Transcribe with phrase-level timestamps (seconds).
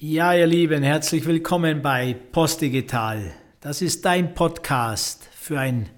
[0.00, 3.34] Ja, ihr Lieben, herzlich willkommen bei Postdigital.
[3.58, 5.88] Das ist dein Podcast für ein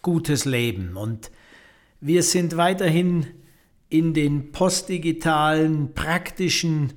[0.00, 0.96] gutes Leben.
[0.96, 1.30] Und
[2.00, 3.26] wir sind weiterhin
[3.90, 6.94] in den postdigitalen praktischen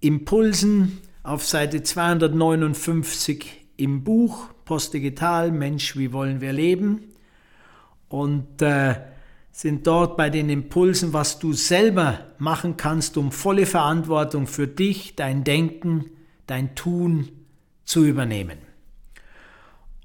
[0.00, 7.04] Impulsen auf Seite 259 im Buch Postdigital Mensch, wie wollen wir leben?
[8.08, 8.96] Und äh,
[9.52, 15.16] sind dort bei den Impulsen, was du selber machen kannst, um volle Verantwortung für dich,
[15.16, 16.06] dein Denken,
[16.46, 17.28] dein Tun
[17.84, 18.58] zu übernehmen.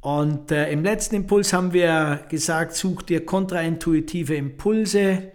[0.02, 5.32] Und äh, im letzten Impuls haben wir gesagt, such dir kontraintuitive Impulse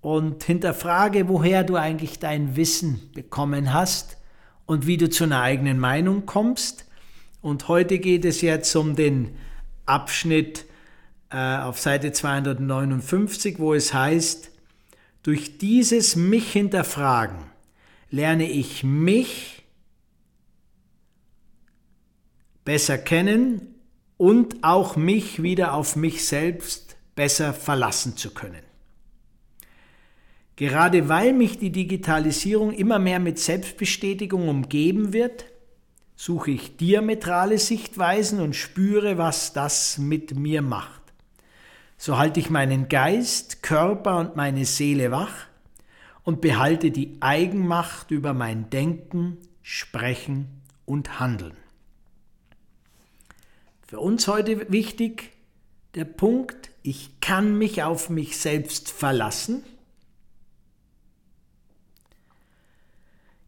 [0.00, 4.16] und hinterfrage, woher du eigentlich dein Wissen bekommen hast
[4.66, 6.86] und wie du zu einer eigenen Meinung kommst.
[7.42, 9.36] Und heute geht es jetzt um den
[9.86, 10.64] Abschnitt
[11.30, 14.50] auf Seite 259, wo es heißt,
[15.22, 17.38] durch dieses mich hinterfragen
[18.10, 19.64] lerne ich mich
[22.64, 23.74] besser kennen
[24.16, 28.62] und auch mich wieder auf mich selbst besser verlassen zu können.
[30.56, 35.44] Gerade weil mich die Digitalisierung immer mehr mit Selbstbestätigung umgeben wird,
[36.16, 40.97] suche ich diametrale Sichtweisen und spüre, was das mit mir macht.
[42.00, 45.34] So halte ich meinen Geist, Körper und meine Seele wach
[46.22, 50.46] und behalte die Eigenmacht über mein Denken, Sprechen
[50.86, 51.56] und Handeln.
[53.88, 55.32] Für uns heute wichtig
[55.96, 59.64] der Punkt, ich kann mich auf mich selbst verlassen.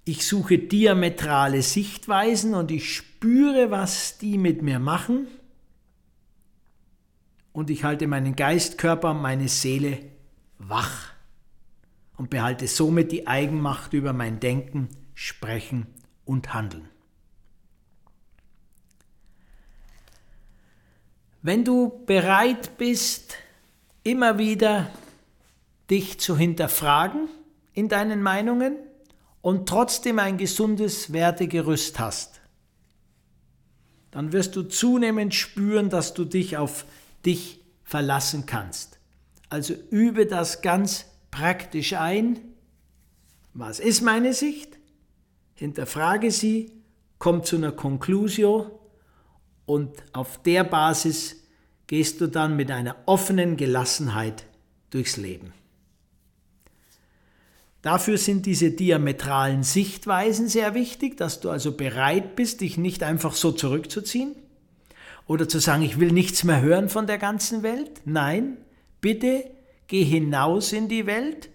[0.05, 5.29] Ich suche diametrale Sichtweisen und ich spüre, was die mit mir machen
[7.61, 9.99] und ich halte meinen Geist, Körper und meine Seele
[10.57, 11.13] wach
[12.17, 15.87] und behalte somit die Eigenmacht über mein Denken, Sprechen
[16.25, 16.89] und Handeln.
[21.43, 23.37] Wenn du bereit bist,
[24.05, 24.91] immer wieder
[25.91, 27.29] dich zu hinterfragen
[27.75, 28.77] in deinen Meinungen
[29.43, 32.41] und trotzdem ein gesundes Wertegerüst hast,
[34.13, 36.87] dann wirst du zunehmend spüren, dass du dich auf
[37.25, 38.99] dich verlassen kannst.
[39.49, 42.39] Also übe das ganz praktisch ein.
[43.53, 44.79] Was ist meine Sicht?
[45.55, 46.73] Hinterfrage sie,
[47.19, 48.81] komm zu einer Conclusio
[49.67, 51.37] und auf der Basis
[51.87, 54.47] gehst du dann mit einer offenen Gelassenheit
[54.91, 55.53] durchs Leben.
[57.83, 63.35] Dafür sind diese diametralen Sichtweisen sehr wichtig, dass du also bereit bist, dich nicht einfach
[63.35, 64.35] so zurückzuziehen,
[65.31, 68.01] oder zu sagen, ich will nichts mehr hören von der ganzen Welt.
[68.05, 68.57] Nein,
[69.01, 69.45] bitte
[69.87, 71.51] geh hinaus in die Welt,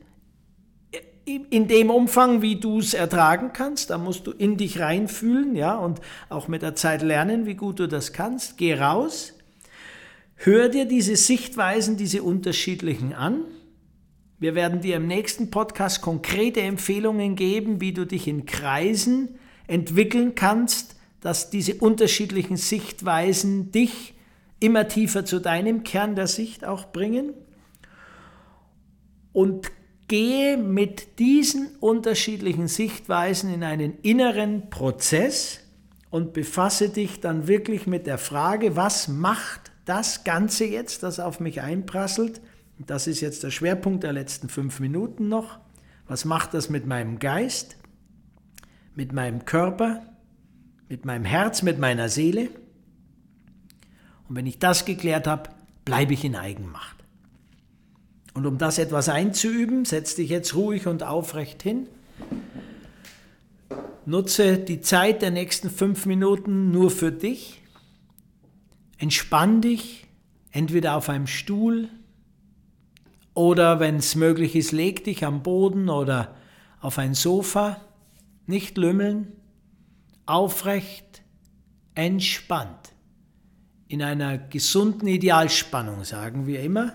[1.26, 3.90] in dem Umfang, wie du es ertragen kannst.
[3.90, 6.00] Da musst du in dich reinfühlen, ja, und
[6.30, 8.58] auch mit der Zeit lernen, wie gut du das kannst.
[8.58, 9.34] Geh raus,
[10.36, 13.42] hör dir diese Sichtweisen, diese unterschiedlichen an.
[14.40, 19.38] Wir werden dir im nächsten Podcast konkrete Empfehlungen geben, wie du dich in Kreisen
[19.68, 20.95] entwickeln kannst,
[21.26, 24.14] dass diese unterschiedlichen Sichtweisen dich
[24.60, 27.34] immer tiefer zu deinem Kern der Sicht auch bringen.
[29.34, 29.72] Und
[30.08, 35.62] gehe mit diesen unterschiedlichen Sichtweisen in einen inneren Prozess
[36.12, 41.40] und befasse dich dann wirklich mit der Frage, was macht das Ganze jetzt, das auf
[41.40, 42.40] mich einprasselt?
[42.78, 45.58] Das ist jetzt der Schwerpunkt der letzten fünf Minuten noch.
[46.08, 47.78] Was macht das mit meinem Geist,
[48.94, 50.04] mit meinem Körper,
[50.90, 52.50] mit meinem Herz, mit meiner Seele.
[54.28, 55.50] Und wenn ich das geklärt habe,
[55.84, 56.96] bleibe ich in Eigenmacht.
[58.34, 61.88] Und um das etwas einzuüben, setz dich jetzt ruhig und aufrecht hin.
[64.06, 67.62] Nutze die Zeit der nächsten fünf Minuten nur für dich.
[68.98, 70.06] Entspann dich,
[70.52, 71.90] entweder auf einem Stuhl
[73.34, 76.36] oder, wenn es möglich ist, leg dich am Boden oder
[76.80, 77.82] auf ein Sofa.
[78.48, 79.34] Nicht lümmeln,
[80.26, 81.24] aufrecht,
[81.94, 82.94] entspannt,
[83.88, 86.94] in einer gesunden Idealspannung, sagen wir immer.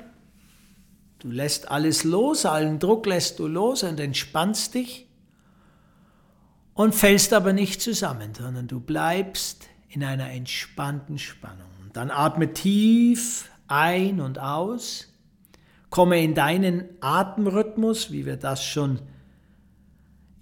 [1.20, 5.06] Du lässt alles los, allen Druck lässt du los und entspannst dich
[6.74, 11.68] und fällst aber nicht zusammen, sondern du bleibst in einer entspannten Spannung.
[11.82, 15.08] Und dann atme tief ein und aus,
[15.90, 19.00] komme in deinen Atemrhythmus, wie wir das schon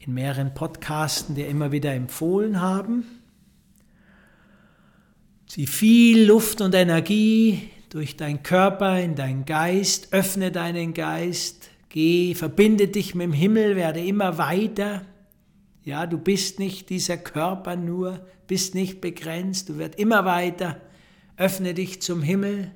[0.09, 3.05] in mehreren Podcasten dir immer wieder empfohlen haben.
[5.47, 12.35] Zieh viel Luft und Energie durch deinen Körper in deinen Geist, öffne deinen Geist, geh,
[12.35, 15.03] verbinde dich mit dem Himmel, werde immer weiter,
[15.85, 20.81] Ja, du bist nicht dieser Körper nur, bist nicht begrenzt, du wirst immer weiter.
[21.37, 22.73] Öffne dich zum Himmel,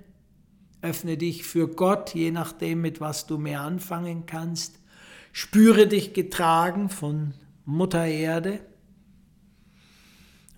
[0.83, 4.82] öffne dich für Gott, je nachdem, mit was du mehr anfangen kannst.
[5.33, 7.33] Spüre dich getragen von
[7.65, 8.61] Mutter Erde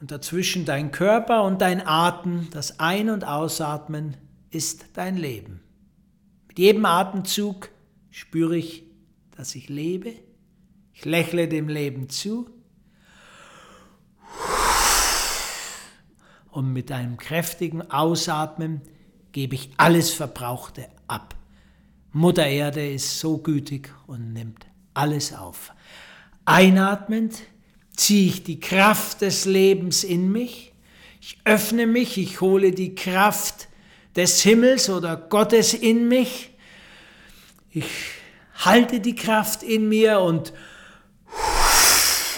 [0.00, 4.16] und dazwischen dein Körper und dein Atem, das Ein- und Ausatmen
[4.50, 5.60] ist dein Leben.
[6.48, 7.70] Mit jedem Atemzug
[8.10, 8.84] spüre ich,
[9.36, 10.12] dass ich lebe.
[10.92, 12.50] Ich lächle dem Leben zu.
[16.50, 18.82] Und mit einem kräftigen Ausatmen
[19.32, 21.34] gebe ich alles Verbrauchte ab.
[22.16, 25.72] Mutter Erde ist so gütig und nimmt alles auf.
[26.44, 27.34] Einatmend
[27.96, 30.72] ziehe ich die Kraft des Lebens in mich.
[31.20, 33.66] Ich öffne mich, ich hole die Kraft
[34.14, 36.52] des Himmels oder Gottes in mich.
[37.72, 37.90] Ich
[38.64, 40.52] halte die Kraft in mir und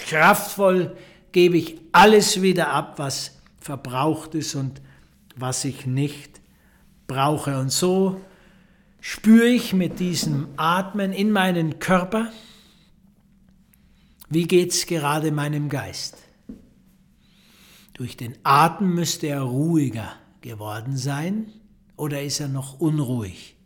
[0.09, 0.97] kraftvoll
[1.33, 4.81] gebe ich alles wieder ab, was verbraucht ist und
[5.37, 6.41] was ich nicht
[7.07, 7.59] brauche.
[7.59, 8.23] Und so
[9.09, 12.33] spüre ich mit diesem Atmen in meinen Körper,
[14.29, 16.19] wie geht es gerade meinem Geist?
[17.95, 21.53] Durch den Atem müsste er ruhiger geworden sein
[21.97, 23.57] oder ist er noch unruhig?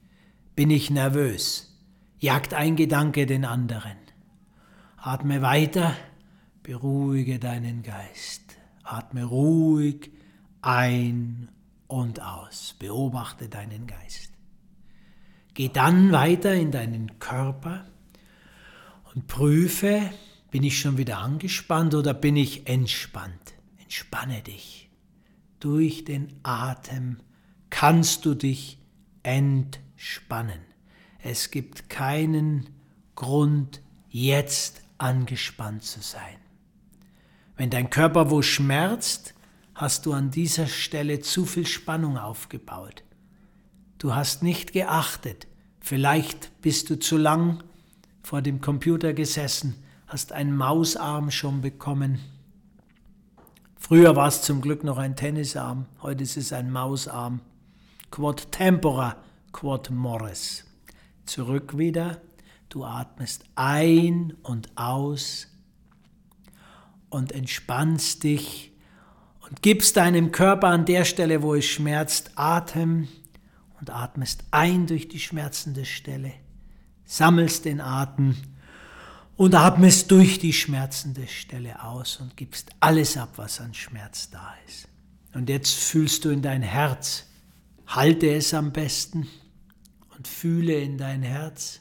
[0.57, 1.75] Bin ich nervös?
[2.19, 3.97] Jagt ein Gedanke den anderen?
[4.99, 5.97] Atme weiter,
[6.63, 8.43] beruhige deinen Geist.
[8.83, 10.11] Atme ruhig
[10.61, 11.49] ein
[11.87, 12.77] und aus.
[12.79, 14.30] Beobachte deinen Geist.
[15.61, 17.85] Geh dann weiter in deinen Körper
[19.13, 20.11] und prüfe,
[20.51, 23.53] bin ich schon wieder angespannt oder bin ich entspannt?
[23.83, 24.89] Entspanne dich.
[25.59, 27.19] Durch den Atem
[27.69, 28.79] kannst du dich
[29.23, 30.61] entspannen.
[31.23, 32.71] Es gibt keinen
[33.15, 36.39] Grund, jetzt angespannt zu sein.
[37.59, 39.35] Wenn dein Körper wo schmerzt,
[39.75, 43.05] hast du an dieser Stelle zu viel Spannung aufgebaut.
[43.99, 45.50] Du hast nicht geachtet.
[45.81, 47.63] Vielleicht bist du zu lang
[48.23, 49.75] vor dem Computer gesessen
[50.11, 52.19] hast einen Mausarm schon bekommen.
[53.77, 57.41] Früher war es zum Glück noch ein Tennisarm, heute ist es ein Mausarm.
[58.11, 59.17] Quod tempora,
[59.53, 60.65] quod mores.
[61.27, 62.21] Zurück wieder,
[62.69, 65.47] du atmest ein und aus
[67.09, 68.73] und entspannst dich
[69.49, 73.07] und gibst deinem Körper an der Stelle, wo es schmerzt, Atem
[73.81, 76.33] und atmest ein durch die schmerzende Stelle,
[77.05, 78.37] sammelst den Atem
[79.37, 84.55] und atmest durch die schmerzende Stelle aus und gibst alles ab, was an Schmerz da
[84.69, 84.89] ist.
[85.33, 87.25] Und jetzt fühlst du in dein Herz,
[87.87, 89.27] halte es am besten
[90.17, 91.81] und fühle in dein Herz.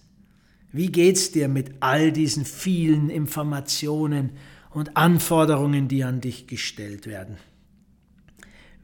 [0.71, 4.31] Wie geht's dir mit all diesen vielen Informationen
[4.69, 7.37] und Anforderungen, die an dich gestellt werden?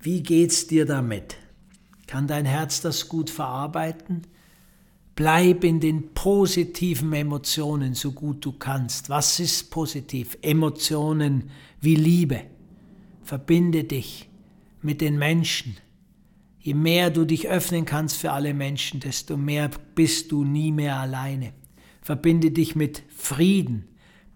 [0.02, 1.38] Wie geht's dir damit?
[2.08, 4.24] Kann dein Herz das gut verarbeiten?
[5.16, 9.10] Bleib in den positiven Emotionen so gut du kannst.
[9.10, 10.38] Was ist positiv?
[10.42, 11.50] Emotionen
[11.80, 12.42] wie Liebe.
[13.24, 14.30] Verbinde dich
[14.82, 15.78] mit den Menschen.
[16.60, 20.98] Je mehr du dich öffnen kannst für alle Menschen, desto mehr bist du nie mehr
[20.98, 21.54] alleine.
[22.02, 23.88] Verbinde dich mit Frieden.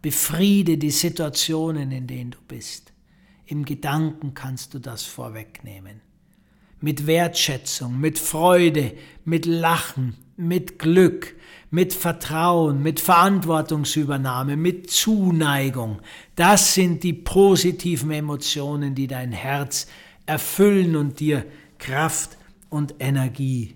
[0.02, 2.94] Befriede die Situationen, in denen du bist.
[3.46, 6.02] Im Gedanken kannst du das vorwegnehmen.
[6.82, 8.94] Mit Wertschätzung, mit Freude,
[9.26, 11.36] mit Lachen, mit Glück,
[11.72, 16.02] mit Vertrauen, mit Verantwortungsübernahme, mit Zuneigung.
[16.36, 19.88] Das sind die positiven Emotionen, die dein Herz
[20.26, 21.46] erfüllen und dir
[21.78, 22.38] Kraft
[22.70, 23.76] und Energie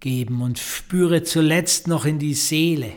[0.00, 0.42] geben.
[0.42, 2.92] Und spüre zuletzt noch in die Seele.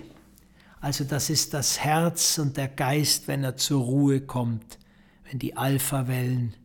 [0.82, 4.80] Also das ist das Herz und der Geist, wenn er zur Ruhe kommt,
[5.30, 6.56] wenn die Alpha-Wellen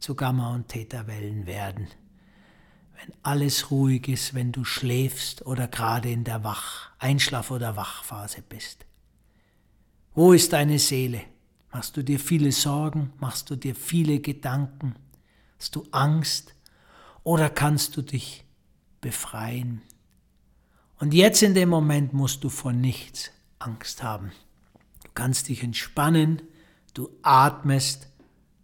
[0.00, 1.88] zu Gamma- und Theta-Wellen werden
[2.96, 8.42] wenn alles ruhig ist, wenn du schläfst oder gerade in der Wach, Einschlaf- oder Wachphase
[8.48, 8.86] bist.
[10.14, 11.22] Wo ist deine Seele?
[11.72, 13.12] Machst du dir viele Sorgen?
[13.18, 14.94] Machst du dir viele Gedanken?
[15.58, 16.54] Hast du Angst?
[17.24, 18.44] Oder kannst du dich
[19.00, 19.82] befreien?
[21.00, 24.30] Und jetzt in dem Moment musst du vor nichts Angst haben.
[25.02, 26.42] Du kannst dich entspannen,
[26.94, 28.08] du atmest,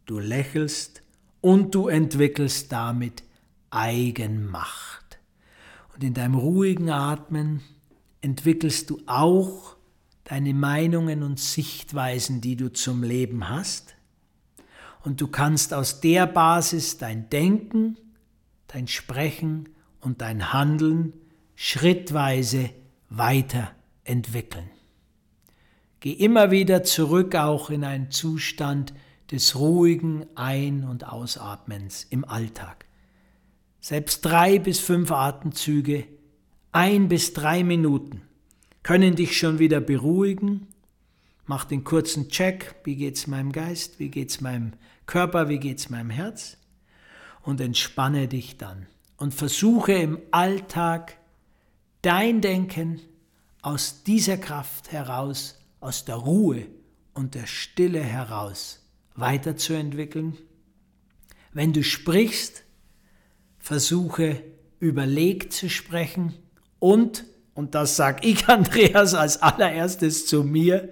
[0.06, 1.02] du lächelst
[1.40, 3.24] und du entwickelst damit
[3.70, 5.18] Eigenmacht.
[5.94, 7.62] Und in deinem ruhigen Atmen
[8.20, 9.76] entwickelst du auch
[10.24, 13.96] deine Meinungen und Sichtweisen, die du zum Leben hast.
[15.02, 17.96] Und du kannst aus der Basis dein Denken,
[18.68, 19.68] dein Sprechen
[20.00, 21.14] und dein Handeln
[21.56, 22.70] schrittweise
[23.08, 24.70] weiterentwickeln.
[26.00, 28.94] Geh immer wieder zurück auch in einen Zustand
[29.30, 32.86] des ruhigen Ein- und Ausatmens im Alltag.
[33.80, 36.06] Selbst drei bis fünf Atemzüge,
[36.72, 38.22] ein bis drei Minuten,
[38.82, 40.66] können dich schon wieder beruhigen.
[41.46, 44.74] Mach den kurzen Check, wie geht's meinem Geist, wie geht's meinem
[45.06, 46.58] Körper, wie geht's meinem Herz?
[47.42, 48.86] Und entspanne dich dann.
[49.16, 51.16] Und versuche im Alltag
[52.02, 53.00] dein Denken
[53.62, 56.66] aus dieser Kraft heraus, aus der Ruhe
[57.14, 58.80] und der Stille heraus
[59.14, 60.36] weiterzuentwickeln.
[61.52, 62.64] Wenn du sprichst,
[63.70, 64.42] versuche
[64.80, 66.34] überlegt zu sprechen
[66.80, 67.24] und,
[67.54, 70.90] und das sage ich Andreas als allererstes zu mir,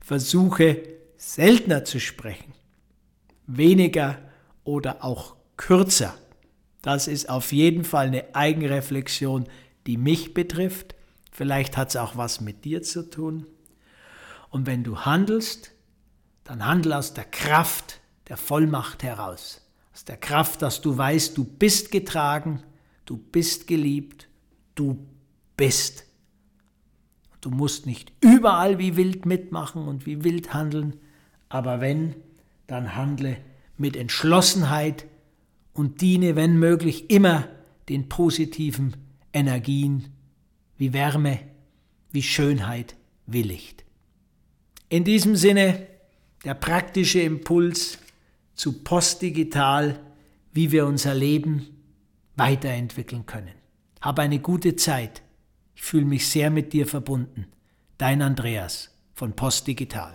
[0.00, 0.82] versuche
[1.16, 2.52] seltener zu sprechen,
[3.46, 4.18] weniger
[4.64, 6.18] oder auch kürzer.
[6.82, 9.46] Das ist auf jeden Fall eine Eigenreflexion,
[9.86, 10.96] die mich betrifft.
[11.30, 13.46] Vielleicht hat es auch was mit dir zu tun.
[14.50, 15.70] Und wenn du handelst,
[16.42, 19.65] dann handel aus der Kraft der Vollmacht heraus.
[19.96, 22.62] Aus der Kraft, dass du weißt, du bist getragen,
[23.06, 24.28] du bist geliebt,
[24.74, 24.98] du
[25.56, 26.04] bist.
[27.40, 31.00] Du musst nicht überall wie wild mitmachen und wie wild handeln,
[31.48, 32.14] aber wenn,
[32.66, 33.38] dann handle
[33.78, 35.06] mit Entschlossenheit
[35.72, 37.48] und diene, wenn möglich, immer
[37.88, 38.98] den positiven
[39.32, 40.08] Energien
[40.76, 41.40] wie Wärme,
[42.12, 43.82] wie Schönheit, wie Licht.
[44.90, 45.86] In diesem Sinne
[46.44, 47.98] der praktische Impuls
[48.56, 50.00] zu postdigital,
[50.52, 51.68] wie wir unser Leben
[52.34, 53.54] weiterentwickeln können.
[54.00, 55.22] Hab eine gute Zeit.
[55.74, 57.46] Ich fühle mich sehr mit dir verbunden.
[57.98, 60.14] Dein Andreas von Postdigital.